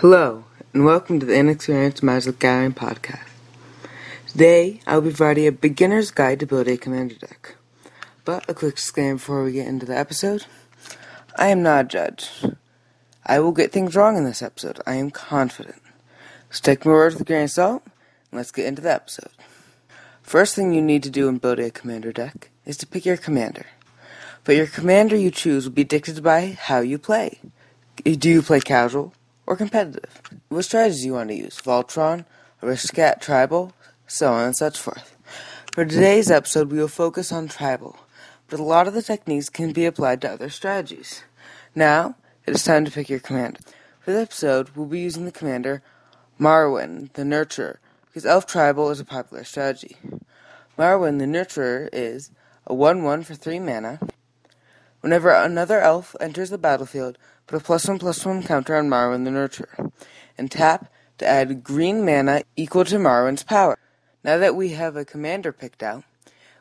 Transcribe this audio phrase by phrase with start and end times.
[0.00, 3.26] Hello, and welcome to the Inexperienced Magic Gathering podcast.
[4.28, 7.56] Today, I'll be providing a beginner's guide to build a commander deck.
[8.24, 10.46] But a quick disclaimer before we get into the episode
[11.34, 12.30] I am not a judge.
[13.26, 15.82] I will get things wrong in this episode, I am confident.
[16.48, 19.32] So take my words with a grain of salt, and let's get into the episode.
[20.22, 23.16] First thing you need to do in building a commander deck is to pick your
[23.16, 23.66] commander.
[24.44, 27.40] But your commander you choose will be dictated by how you play.
[28.04, 29.12] Do you play casual?
[29.48, 30.20] Or competitive.
[30.50, 31.58] What strategies do you want to use?
[31.62, 32.26] Voltron,
[32.62, 33.72] Aristocrat, Tribal,
[34.06, 35.16] so on and such forth.
[35.72, 37.98] For today's episode, we will focus on Tribal,
[38.48, 41.22] but a lot of the techniques can be applied to other strategies.
[41.74, 42.14] Now,
[42.46, 43.60] it is time to pick your commander.
[44.00, 45.82] For this episode, we'll be using the commander
[46.38, 49.96] Marwyn, the Nurturer, because Elf Tribal is a popular strategy.
[50.78, 52.30] Marwyn, the Nurturer, is
[52.66, 53.98] a 1 1 for 3 mana.
[55.00, 59.24] Whenever another elf enters the battlefield, Put a plus one plus one counter on Marwyn
[59.24, 59.90] the Nurturer,
[60.36, 63.78] and tap to add green mana equal to Marwyn's power.
[64.22, 66.04] Now that we have a commander picked out,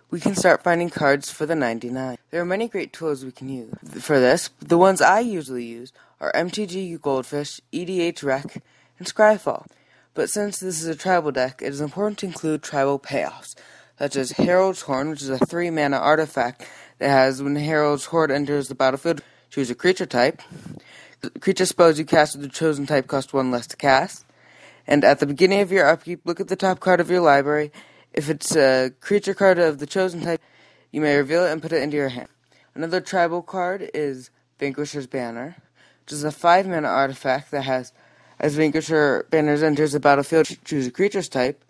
[0.09, 2.17] we can start finding cards for the 99.
[2.31, 3.73] There are many great tools we can use.
[3.99, 8.63] For this, the ones I usually use are MTG Goldfish, EDH Rec,
[8.97, 9.67] and Scryfall.
[10.13, 13.55] But since this is a tribal deck, it is important to include tribal payoffs,
[13.99, 16.65] such as Herald's Horn, which is a 3 mana artifact
[16.99, 20.41] that has when Herald's Horn enters the battlefield, choose a creature type.
[21.39, 24.25] Creature spells you cast with the chosen type cost one less to cast.
[24.85, 27.71] And at the beginning of your upkeep, look at the top card of your library.
[28.13, 30.41] If it's a creature card of the chosen type,
[30.91, 32.29] you may reveal it and put it into your hand.
[32.73, 35.57] Another tribal card is Vanquisher's Banner,
[36.05, 37.91] which is a 5 mana artifact that has,
[38.39, 41.63] as Vanquisher Banners enters the battlefield, choose a creature's type.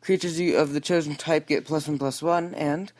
[0.00, 2.92] Creatures of the chosen type get plus 1 plus 1, and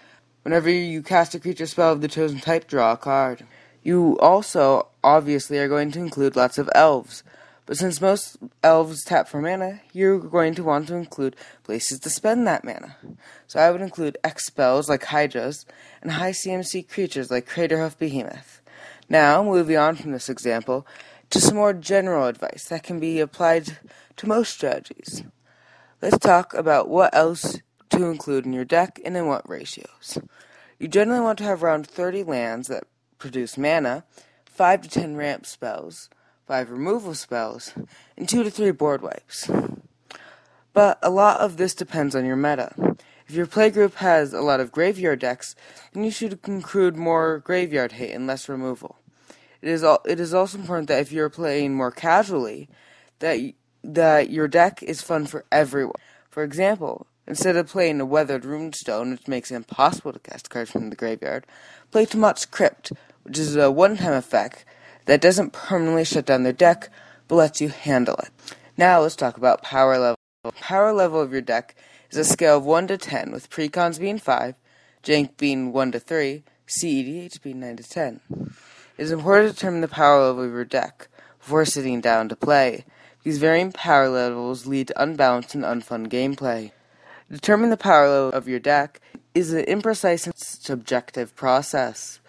[0.47, 3.45] whenever you cast a creature spell of the chosen type, draw a card.
[3.83, 7.25] You also obviously are going to include lots of elves.
[7.67, 12.11] But since most elves tap for mana, you're going to want to include places to
[12.11, 12.97] spend that mana.
[13.49, 15.67] So I would include X spells like Hydras
[16.01, 18.61] and high CMC creatures like Craterhoof Behemoth.
[19.09, 20.87] Now, moving on from this example
[21.31, 23.79] to some more general advice that can be applied
[24.17, 25.25] to most strategies.
[26.01, 27.59] Let's talk about what else
[27.97, 30.19] to include in your deck and in what ratios.
[30.79, 32.85] You generally want to have around 30 lands that
[33.19, 34.05] produce mana,
[34.45, 36.11] 5 to 10 ramp spells,
[36.47, 37.73] 5 removal spells,
[38.17, 39.51] and 2 to 3 board wipes.
[40.73, 42.75] But a lot of this depends on your meta.
[43.27, 45.57] If your playgroup has a lot of graveyard decks,
[45.93, 48.97] then you should include more graveyard hate and less removal.
[49.63, 52.69] It is al- it is also important that if you're playing more casually,
[53.19, 55.95] that y- that your deck is fun for everyone.
[56.31, 60.71] For example, instead of playing a weathered runestone, which makes it impossible to cast cards
[60.71, 61.47] from the graveyard,
[61.91, 62.93] play Tormod's Crypt,
[63.23, 64.65] which is a one-time effect
[65.07, 66.91] that doesn't permanently shut down their deck,
[67.29, 68.31] but lets you handle it.
[68.77, 70.17] Now let's talk about power level.
[70.61, 71.75] Power level of your deck
[72.11, 74.55] is a scale of 1 to 10, with precons being 5,
[75.03, 78.21] jank being 1 to 3, CEDH being 9 to 10.
[78.99, 81.09] It is important to determine the power level of your deck
[81.39, 82.85] before sitting down to play.
[83.23, 86.71] These varying power levels lead to unbalanced and unfun gameplay.
[87.31, 89.01] Determining the power level of your deck
[89.35, 92.21] is an imprecise and subjective process.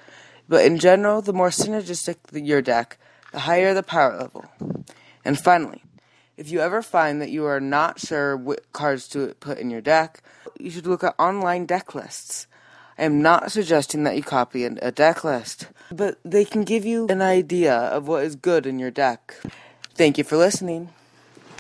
[0.50, 2.98] But in general, the more synergistic your deck,
[3.32, 4.46] the higher the power level.
[5.24, 5.84] And finally,
[6.36, 9.82] if you ever find that you are not sure what cards to put in your
[9.82, 10.22] deck,
[10.60, 12.48] you should look at online deck lists.
[12.98, 17.08] I am not suggesting that you copy a deck list, but they can give you
[17.10, 19.36] an idea of what is good in your deck.
[19.94, 20.90] Thank you for listening.